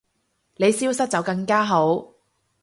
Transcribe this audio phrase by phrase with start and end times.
[0.55, 2.13] 你消失就更加好